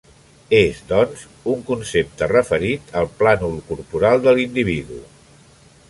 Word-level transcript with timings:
És, 0.59 0.77
doncs, 0.91 1.25
un 1.51 1.61
concepte 1.67 2.31
referit 2.33 2.91
al 3.03 3.11
plànol 3.21 3.55
corporal 3.69 4.25
de 4.27 4.35
l’individu. 4.41 5.03